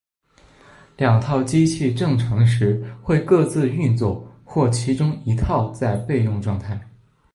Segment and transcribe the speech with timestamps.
[0.97, 6.89] 两套机器正常时会各自运作或其中一套在备用状态。